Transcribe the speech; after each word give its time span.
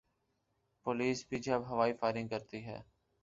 Police 0.85 1.25
بھی 1.29 1.39
جب 1.39 1.69
ہوائی 1.69 1.93
فائرنگ 1.93 2.27
کرتی 2.27 2.65
ہے۔ 2.65 2.79